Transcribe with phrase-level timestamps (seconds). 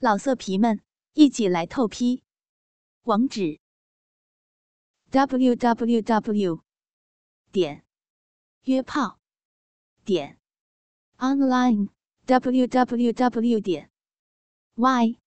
[0.00, 0.80] 老色皮们，
[1.14, 2.22] 一起来透批！
[3.02, 3.58] 网址
[5.10, 6.62] ：w w w
[7.50, 7.84] 点
[8.62, 9.18] 约炮
[10.04, 10.38] 点
[11.16, 11.88] online
[12.26, 13.90] w w w 点
[14.76, 15.18] y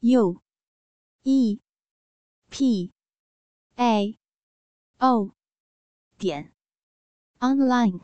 [0.00, 0.42] u
[1.22, 1.60] e
[2.50, 2.92] p
[3.76, 4.18] a
[4.98, 5.36] o
[6.18, 6.52] 点
[7.38, 8.00] online。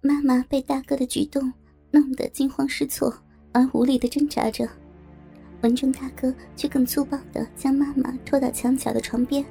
[0.00, 1.52] 妈妈被大哥的举动
[1.90, 4.81] 弄得惊慌失措，而无力的挣扎着。
[5.62, 9.44] 文中大哥却更粗暴地将妈妈拖到墙角的床边，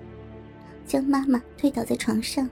[0.85, 2.49] 将妈妈推倒在床上，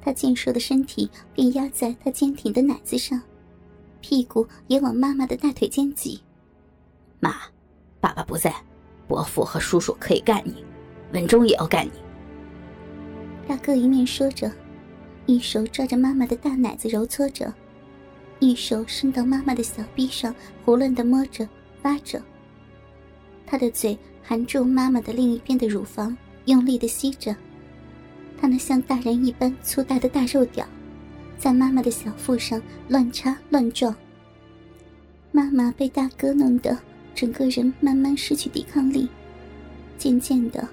[0.00, 3.20] 他健硕的身体便压在他坚挺的奶子上，
[4.00, 6.20] 屁股也往妈妈的大腿间挤。
[7.20, 7.36] 妈，
[8.00, 8.54] 爸爸不在，
[9.06, 10.64] 伯父和叔叔可以干你，
[11.12, 11.92] 文中也要干你。
[13.46, 14.50] 大哥一面说着，
[15.26, 17.54] 一手抓着妈妈的大奶子揉搓着，
[18.40, 21.48] 一手伸到妈妈的小臂上胡乱的摸着、
[21.82, 22.20] 挖着。
[23.46, 26.16] 他的嘴含住妈妈的另一边的乳房，
[26.46, 27.34] 用力的吸着。
[28.38, 30.66] 他那像大人一般粗大的大肉屌，
[31.38, 33.94] 在妈妈的小腹上乱插乱撞。
[35.30, 36.76] 妈妈被大哥弄得
[37.14, 39.08] 整个人慢慢失去抵抗力，
[39.96, 40.68] 渐渐的，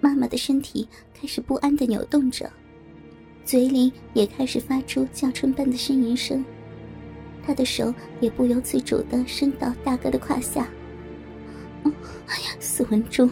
[0.00, 0.86] 妈妈的身体
[1.18, 2.50] 开始不安的扭动着，
[3.44, 6.44] 嘴里也开始发出叫春般的呻吟声。
[7.44, 10.68] 他的手也不由自主的伸到大哥的胯下。
[11.84, 13.30] 哎呀，苏文忠，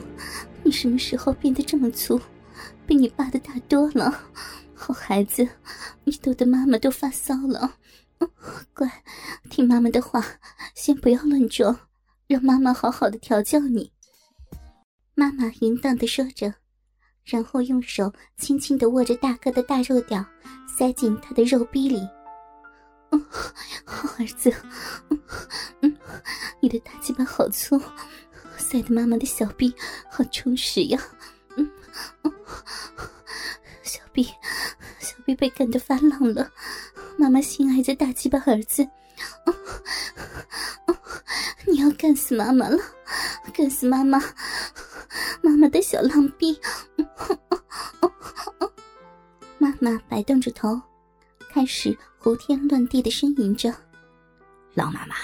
[0.63, 2.21] 你什么时候变得这么粗？
[2.87, 4.25] 比你爸的大多了。
[4.75, 5.49] 好孩子，
[6.05, 7.77] 你逗得妈妈都发骚了。
[8.75, 8.91] 乖，
[9.49, 10.25] 听妈妈的话，
[10.75, 11.79] 先不要乱撞，
[12.27, 13.93] 让妈妈好好的调教你。
[15.15, 16.55] 妈妈淫荡的说着，
[17.25, 20.25] 然后用手轻轻的握着大哥的大肉屌，
[20.77, 22.01] 塞进他的肉逼里。
[23.85, 24.53] 好儿子，
[25.83, 25.97] 嗯，
[26.61, 27.81] 你的大鸡巴好粗。
[28.71, 29.75] 塞的妈妈的小臂
[30.09, 31.03] 好充实呀，
[31.57, 31.69] 嗯，
[33.83, 34.23] 小臂，
[35.01, 36.49] 小臂被干得发浪了。
[37.19, 38.89] 妈妈心爱的大鸡巴儿子，
[41.67, 42.79] 你要干死妈妈了，
[43.53, 44.21] 干死妈妈，
[45.43, 46.57] 妈妈的小浪逼。
[49.59, 50.81] 妈妈摆动着头，
[51.53, 53.75] 开始胡天乱地的呻吟着。
[54.75, 55.17] 浪妈妈，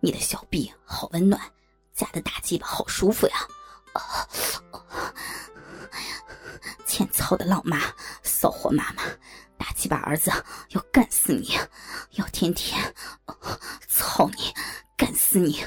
[0.00, 1.40] 你的小臂好温暖。
[2.00, 3.36] 夹的大鸡巴好舒服呀！
[6.86, 7.78] 欠操的老妈，
[8.22, 9.02] 骚货妈妈，
[9.58, 10.30] 大鸡巴儿子
[10.70, 11.50] 要干死你，
[12.12, 12.94] 要天天
[13.86, 14.54] 操你，
[14.96, 15.62] 干死你！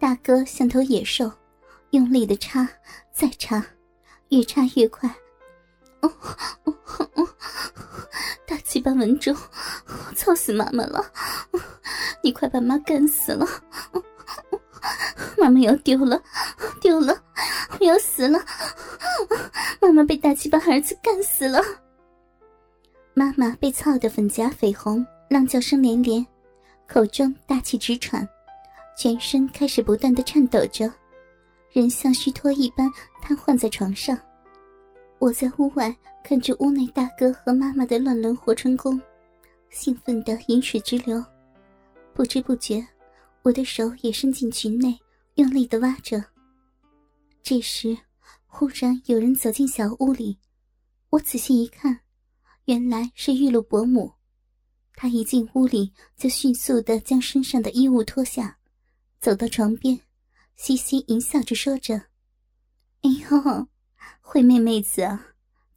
[0.00, 1.30] 大哥像头野兽，
[1.90, 2.68] 用力的插，
[3.14, 3.64] 再插，
[4.30, 5.08] 越插越快。
[6.00, 6.12] 哦
[6.64, 6.76] 哦
[7.14, 7.28] 哦！
[8.48, 9.32] 大鸡巴稳住，
[10.16, 11.12] 操死妈妈了！
[12.20, 13.46] 你快把妈干死了！
[15.36, 16.20] 妈妈要丢了，
[16.80, 17.16] 丢了，
[17.78, 18.38] 我要死了！
[19.80, 21.62] 妈妈被大鸡巴儿子干死了！
[23.14, 26.24] 妈妈被操得粉颊绯红，浪叫声连连，
[26.86, 28.28] 口中大气直喘，
[28.96, 30.92] 全身开始不断的颤抖着，
[31.72, 32.90] 人像虚脱一般
[33.22, 34.18] 瘫痪在床上。
[35.18, 39.00] 我在屋外看着屋内大哥和妈妈的乱伦活春宫，
[39.70, 41.24] 兴奋的饮水直流，
[42.14, 42.86] 不知不觉。
[43.48, 44.98] 我的手也伸进裙内，
[45.36, 46.22] 用力的挖着。
[47.42, 47.96] 这时，
[48.44, 50.38] 忽然有人走进小屋里。
[51.08, 52.00] 我仔细一看，
[52.66, 54.12] 原来是玉露伯母。
[54.92, 58.58] 她一进屋里，就迅速的将身上的衣物脱下，
[59.18, 59.98] 走到床边，
[60.56, 61.94] 嘻嘻淫笑着说着
[63.00, 63.66] ：“哎呦，
[64.20, 65.28] 惠妹妹子啊，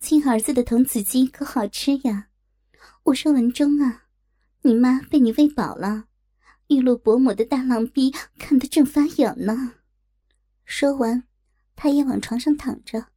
[0.01, 2.27] 亲儿子的童子鸡可好吃呀！
[3.03, 4.07] 我说文忠啊，
[4.63, 6.07] 你妈被你喂饱了。”
[6.71, 9.73] 玉露伯母的大浪逼看得正发痒呢。
[10.63, 11.21] 说完，
[11.75, 13.07] 他也往床上躺着，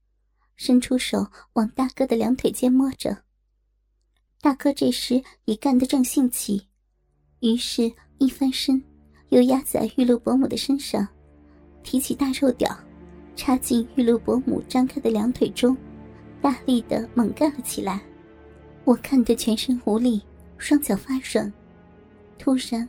[0.56, 3.16] 伸出手往大哥的两腿间摸着。
[4.41, 6.66] 大哥这时已干得正兴起，
[7.43, 8.82] 于是，一翻身，
[9.28, 11.06] 又压在玉露伯母的身上，
[11.84, 12.76] 提起大肉屌，
[13.37, 15.76] 插进玉露伯母张开的两腿中，
[16.43, 18.02] 大力的猛干了起来。
[18.82, 20.20] 我看得全身无力，
[20.58, 21.52] 双脚发软，
[22.37, 22.88] 突然。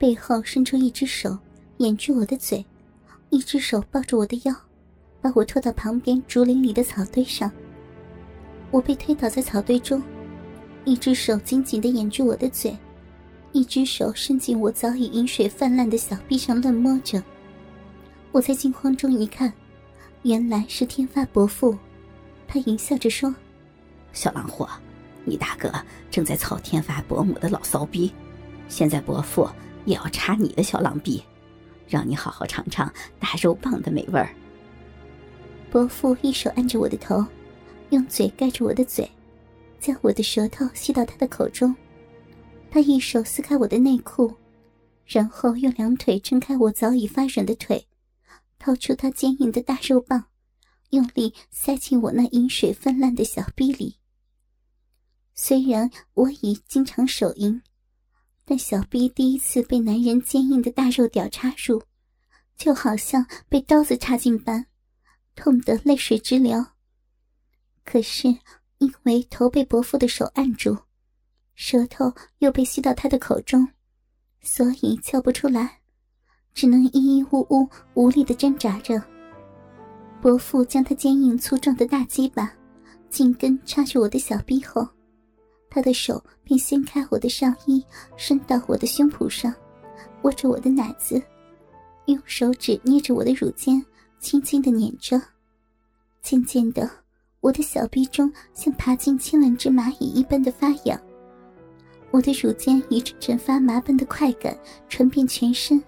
[0.00, 1.36] 背后伸出一只手，
[1.76, 2.64] 掩住我的嘴，
[3.28, 4.56] 一只手抱住我的腰，
[5.20, 7.52] 把我拖到旁边竹林里的草堆上。
[8.70, 10.02] 我被推倒在草堆中，
[10.86, 12.74] 一只手紧紧地掩住我的嘴，
[13.52, 17.22] 一只手伸进我早已饮水泛滥的小臂上乱摸着。
[18.32, 19.52] 我在惊慌中一看，
[20.22, 21.76] 原来是天发伯父，
[22.48, 23.34] 他淫笑着说
[24.14, 24.66] ：“小狼货，
[25.26, 25.70] 你大哥
[26.10, 28.10] 正在操天发伯母的老骚逼，
[28.66, 29.46] 现在伯父。”
[29.84, 31.22] 也要插你的小狼逼，
[31.88, 34.34] 让你好好尝尝大肉棒的美味儿。
[35.70, 37.24] 伯父一手按着我的头，
[37.90, 39.08] 用嘴盖住我的嘴，
[39.78, 41.74] 将我的舌头吸到他的口中。
[42.70, 44.32] 他一手撕开我的内裤，
[45.06, 47.86] 然后用两腿撑开我早已发软的腿，
[48.58, 50.24] 掏出他坚硬的大肉棒，
[50.90, 53.96] 用力塞进我那饮水泛滥的小逼里。
[55.34, 57.62] 虽然我已经常手淫，
[58.50, 61.80] 但小逼第一次被男人坚硬的大肉屌插入，
[62.56, 64.66] 就好像被刀子插进般，
[65.36, 66.66] 痛得泪水直流。
[67.84, 68.26] 可是
[68.78, 70.76] 因为头被伯父的手按住。
[71.54, 73.68] 舌头又被吸到他的口中，
[74.42, 75.78] 所以叫不出来，
[76.52, 79.00] 只能咿咿呜呜无力的挣扎着。
[80.20, 82.52] 伯父将他坚硬粗壮的大鸡巴
[83.08, 84.84] 紧跟插入我的小臂后，
[85.70, 87.82] 他的手便掀开我的上衣，
[88.16, 89.54] 伸到我的胸脯上，
[90.22, 91.22] 握着我的奶子，
[92.06, 93.82] 用手指捏着我的乳尖，
[94.18, 95.20] 轻轻的捻着。
[96.20, 96.90] 渐渐的，
[97.40, 101.00] 我的小臂中像爬进千万只蚂蚁一般的发痒。
[102.10, 104.58] 我的乳尖一阵阵发麻般的快感
[104.88, 105.80] 传遍全身，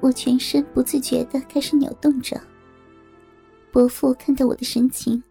[0.00, 2.38] 我全身不自觉地开始扭动着。
[3.72, 5.22] 伯父看到我的神情，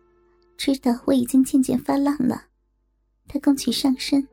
[0.57, 2.41] 知道我已经渐渐发浪了，
[3.27, 4.27] 他弓起上身，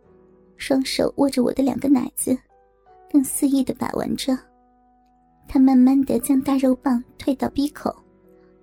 [0.57, 2.37] 双手握着我的两个奶子，
[3.11, 4.39] 更肆意的把玩着。
[5.49, 7.95] 他慢慢的将大肉棒推到鼻口，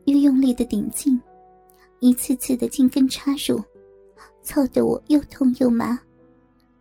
[0.06, 1.22] 又用力的顶进，
[2.00, 3.62] 一次次的进根插入，
[4.42, 6.00] 操得我又痛又麻。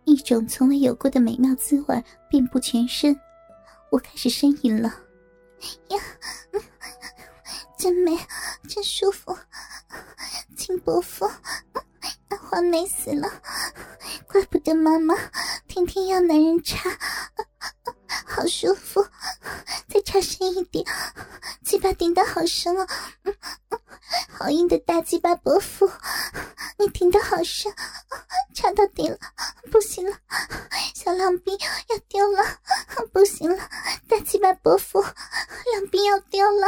[0.05, 3.15] 一种从未有过的美妙滋味遍布全身，
[3.91, 4.89] 我开始呻吟了。
[5.89, 5.99] 呀，
[7.77, 8.17] 真美，
[8.67, 9.35] 真舒服，
[10.55, 11.29] 亲伯父，
[12.49, 13.29] 华美死了，
[14.27, 15.15] 怪不得妈妈
[15.67, 16.89] 天天要男人插，
[18.25, 19.05] 好舒服，
[19.87, 20.83] 再插深一点，
[21.63, 22.87] 鸡巴顶得好深啊，
[24.31, 25.91] 好硬的大鸡巴伯父，
[26.79, 27.71] 你顶得好深，
[28.55, 29.19] 插到底了。
[29.71, 30.17] 不行了，
[30.95, 32.43] 小浪逼要掉了！
[33.13, 33.69] 不行了，
[34.07, 36.67] 大鸡巴伯父，浪逼要掉了！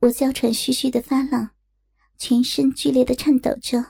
[0.00, 1.52] 我娇喘吁吁的发浪，
[2.18, 3.84] 全身剧烈的颤抖着，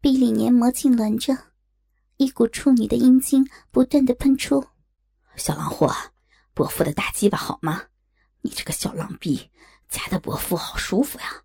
[0.00, 1.36] 壁里黏膜痉挛着，
[2.16, 4.66] 一股处女的阴茎不断的喷出。
[5.36, 5.94] 小浪货，
[6.52, 7.84] 伯父的大鸡巴好吗？
[8.42, 9.50] 你这个小浪逼，
[9.88, 11.42] 夹的伯父好舒服呀！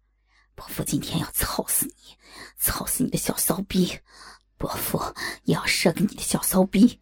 [0.53, 1.93] 伯父今天要操死你，
[2.57, 3.99] 操死你的小骚逼！
[4.57, 4.99] 伯父
[5.43, 6.99] 也要射给你的小骚逼！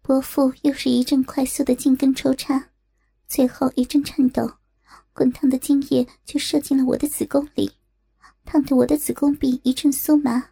[0.00, 2.70] 伯父又是一阵快速的进根抽插，
[3.28, 4.50] 最后一阵颤抖，
[5.16, 7.72] 滚烫的精液就射进了我的子宫里，
[8.44, 10.50] 烫得我的子宫壁一阵酥麻，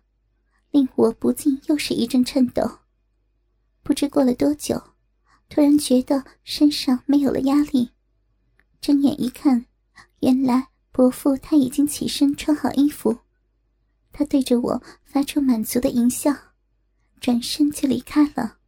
[0.71, 2.79] 令我不禁又是一阵颤抖。
[3.83, 4.83] 不知过了多久，
[5.51, 7.91] 突然觉得身上没有了压力，
[8.81, 9.67] 睁眼一看，
[10.21, 10.69] 原来。
[10.97, 13.19] 伯父他已经起身穿好衣服，
[14.13, 16.33] 他对着我发出满足的淫笑，
[17.21, 18.59] 转身就离开了。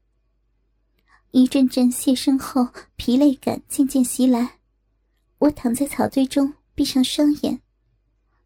[1.30, 4.58] 一阵阵谢身后疲累感渐渐袭来，
[5.38, 7.60] 我躺在草堆中闭上双眼，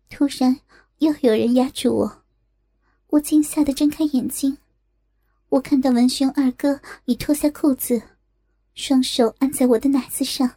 [0.09, 0.59] 突然
[0.99, 2.23] 又有人压住我，
[3.09, 4.59] 我惊吓的睁开眼睛，
[5.49, 8.03] 我看到文雄二哥已脱下裤子，
[8.75, 10.51] 双手按在我的奶子上。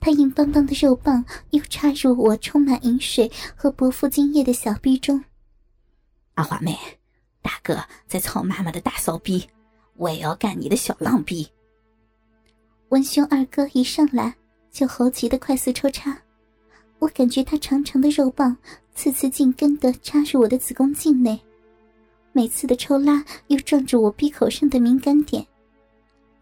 [0.00, 5.24] 他硬邦邦的肉棒又插入我充满饮水和伯父精液的小臂中。
[6.34, 6.76] 阿华妹，
[7.40, 9.48] 大哥在操妈妈的大骚逼，
[9.94, 11.48] 我也要干你的小浪逼。
[12.90, 14.36] 文兄二哥一上来
[14.74, 16.18] 就猴急的快速抽插，
[16.98, 18.56] 我感觉他长长的肉棒
[18.92, 21.40] 次次紧跟的插入我的子宫颈内，
[22.32, 25.46] 每次的抽拉又撞着我闭口上的敏感点，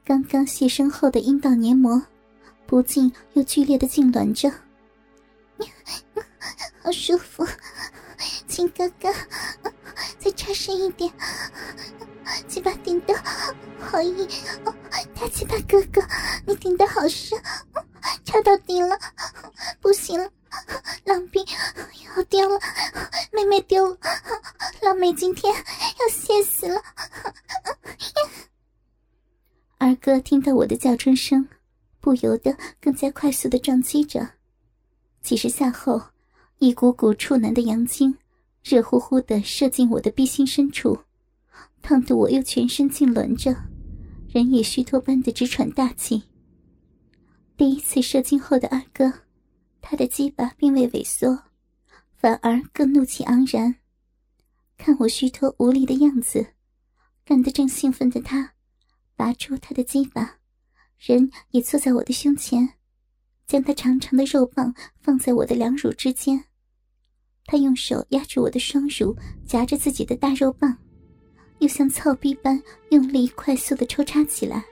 [0.03, 2.03] 刚刚卸身后的阴道黏膜。
[2.65, 4.51] 不禁又剧烈的痉挛着，
[6.83, 7.47] 好舒服，
[8.49, 9.13] 亲哥哥，
[10.19, 11.13] 再插深一点，
[12.49, 13.15] 鸡巴顶的
[13.79, 14.27] 好硬，
[15.15, 16.01] 大鸡巴哥哥，
[16.47, 17.39] 你顶的好深，
[18.25, 18.99] 插到底了，
[19.81, 20.31] 不行了，
[21.05, 21.45] 狼兵
[22.17, 22.59] 要掉了，
[23.33, 23.99] 妹妹丢了，
[24.83, 26.83] 狼妹今天要谢死了。
[29.79, 31.49] 二哥听到我的叫春声。
[32.01, 34.29] 不由得更加快速的撞击着，
[35.23, 36.03] 几十下后，
[36.59, 38.19] 一股股处男的阳精
[38.65, 40.99] 热乎乎的射进我的臂心深处，
[41.81, 43.55] 烫得我又全身痉挛着，
[44.29, 46.25] 人也虚脱般的直喘大气。
[47.63, 49.21] 第一次射精后的二哥，
[49.81, 51.45] 他的鸡巴并未萎缩，
[52.17, 53.77] 反而更怒气盎然，
[54.77, 56.55] 看我虚脱无力的样子，
[57.25, 58.55] 干得正兴奋的他，
[59.15, 60.39] 拔出他的鸡巴。
[60.99, 62.69] 人也坐在我的胸前，
[63.47, 66.47] 将他长长的肉棒放在我的两乳之间。
[67.45, 69.17] 他用手压住我的双乳，
[69.47, 70.77] 夹着自己的大肉棒，
[71.61, 74.65] 又像操逼般用力快速的抽插起来。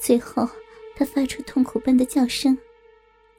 [0.00, 0.48] 最后，
[0.94, 2.56] 他发出痛苦般的叫声，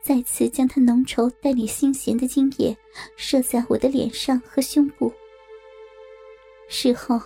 [0.01, 2.75] 再次将他浓稠带点腥咸的精液
[3.15, 5.13] 射在我的脸上和胸部。
[6.67, 7.21] 事后，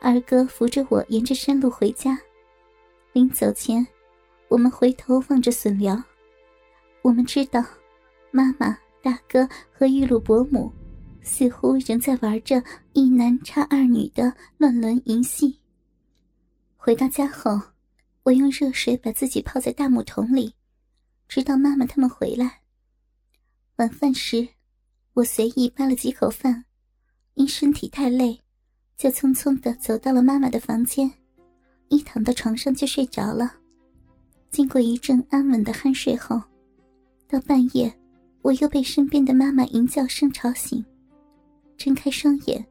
[0.00, 2.18] 二哥扶着我沿着山路回家。
[3.12, 3.86] 临走前，
[4.48, 6.02] 我们回头望着笋寮，
[7.02, 7.62] 我们知道，
[8.30, 10.72] 妈妈、大哥和玉露伯母
[11.22, 12.62] 似乎仍在玩着
[12.92, 15.58] 一男插二女的乱伦淫戏。
[16.76, 17.60] 回到家后，
[18.30, 20.54] 我用热水把自己泡在大木桶里，
[21.26, 22.60] 直到妈妈他们回来。
[23.78, 24.46] 晚饭时，
[25.14, 26.64] 我随意扒了几口饭，
[27.34, 28.40] 因身体太累，
[28.96, 31.10] 就匆匆的走到了妈妈的房间。
[31.88, 33.52] 一躺到床上就睡着了。
[34.48, 36.40] 经过一阵安稳的酣睡后，
[37.26, 37.92] 到半夜，
[38.42, 40.84] 我又被身边的妈妈吟叫声吵醒。
[41.76, 42.64] 睁开双眼，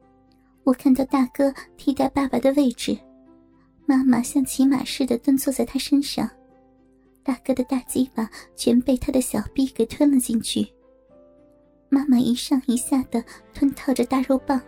[0.64, 2.98] 我看到大哥替代爸爸的位置，
[3.90, 6.30] 妈妈像骑马似的蹲坐在他身上，
[7.24, 10.64] 大哥的大鸡巴全被他的小臂给吞了进去。
[11.88, 13.20] 妈妈一上一下的
[13.52, 14.62] 吞套着大肉棒，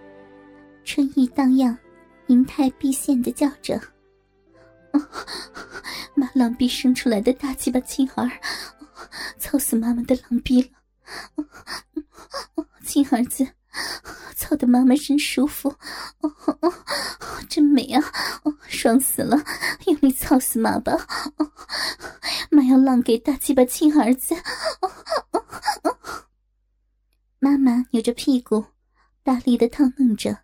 [0.83, 1.79] 春意荡漾，
[2.27, 3.81] 银泰毕现的叫着。
[6.17, 8.29] 妈浪逼生出来的大鸡巴亲儿，
[9.39, 10.69] 操死妈妈的浪逼了！
[12.85, 13.47] 亲儿子，
[14.35, 15.69] 操的妈妈真舒服，
[16.21, 16.75] 哦哦
[17.49, 18.03] 真美啊！
[18.45, 19.37] 哦爽死了，
[19.87, 20.93] 用力操死妈吧！
[21.37, 21.53] 哦
[22.51, 24.35] 妈要浪给大鸡巴亲儿子！
[24.81, 24.91] 哦
[25.31, 25.47] 哦
[25.85, 25.99] 哦
[27.39, 28.65] 妈妈扭着屁股，
[29.23, 30.39] 大力的套弄着，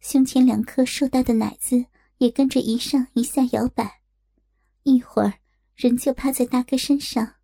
[0.00, 1.86] 胸前两颗硕大的奶子。
[2.18, 4.00] 也跟着一上一下摇摆，
[4.84, 5.34] 一会儿
[5.74, 7.34] 人就趴在大哥身上。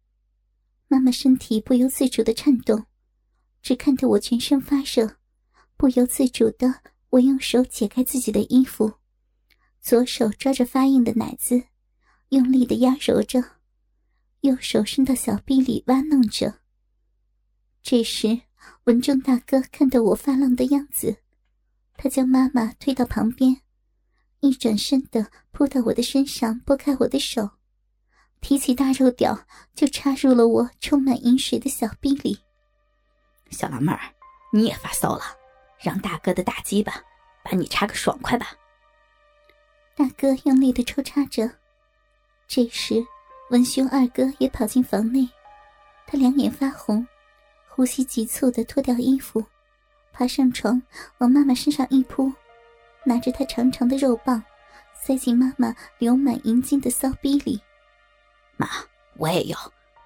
[0.86, 2.86] 妈妈身体不由自主的颤动，
[3.62, 5.16] 只看得我全身发热，
[5.76, 8.94] 不由自主的我用手解开自己的衣服，
[9.80, 11.64] 左手抓着发硬的奶子，
[12.30, 13.42] 用力的压揉着，
[14.40, 16.60] 右手伸到小臂里挖弄着。
[17.82, 18.42] 这时
[18.84, 21.16] 文仲大哥看到我发浪的样子，
[21.96, 23.62] 他将妈妈推到旁边。
[24.40, 27.50] 一转身的扑到我的身上，拨开我的手，
[28.40, 32.38] 提起大肉屌就插入了我充满饮水的小臂里。
[33.50, 34.00] 小老妹儿，
[34.52, 35.22] 你也发骚了，
[35.78, 36.92] 让大哥的大鸡巴
[37.42, 38.48] 把你插个爽快吧。
[39.96, 41.50] 大哥用力的抽插着，
[42.46, 43.04] 这时
[43.50, 45.28] 文兄二哥也跑进房内，
[46.06, 47.06] 他两眼发红，
[47.68, 49.44] 呼吸急促的脱掉衣服，
[50.12, 50.80] 爬上床
[51.18, 52.32] 往妈妈身上一扑。
[53.02, 54.42] 拿着他长长的肉棒，
[54.94, 57.60] 塞进妈妈流满银精的骚逼里。
[58.56, 58.68] 妈，
[59.16, 59.58] 我也要。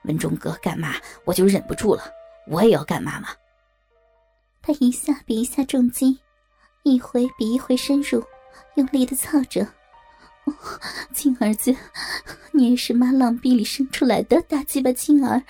[0.05, 2.05] 文忠哥干嘛，我就忍不住了。
[2.47, 3.29] 我也要干妈妈。
[4.63, 6.19] 他一下比一下重击，
[6.83, 8.25] 一回比一回深入，
[8.77, 9.67] 用力的操着。
[11.15, 11.75] 亲儿子，
[12.53, 15.43] 你也是妈浪逼里生出来的大鸡巴亲儿，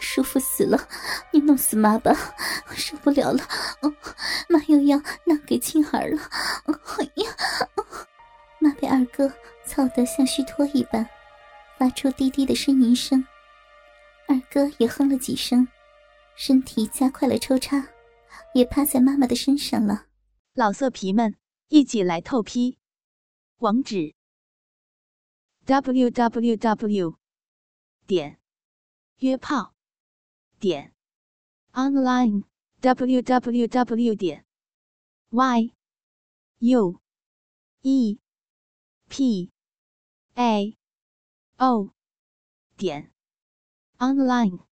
[0.00, 0.78] 舒服死了！
[1.32, 2.16] 你弄死妈吧，
[2.76, 3.40] 受不了了！
[4.48, 6.22] 妈又要让给亲儿了！
[6.98, 7.30] 哎呀，
[8.60, 9.32] 妈被二哥
[9.66, 11.04] 操得像虚脱一般，
[11.76, 13.26] 发出低低的呻吟声。
[14.28, 15.66] 二哥也哼了几声，
[16.34, 17.88] 身体加快了抽插，
[18.54, 20.06] 也趴在妈妈的身上了。
[20.54, 21.36] 老色皮们，
[21.68, 22.78] 一起来透批！
[23.58, 24.14] 网址
[25.64, 27.18] ：w w w
[28.06, 28.40] 点
[29.18, 29.74] 约炮
[30.58, 30.92] 点
[31.72, 32.44] online
[32.80, 34.44] w w w 点
[35.30, 35.72] y
[36.58, 37.00] u
[37.82, 38.18] e
[39.08, 39.50] p
[40.34, 40.76] a
[41.58, 41.94] o
[42.76, 43.12] 点
[43.98, 44.71] online。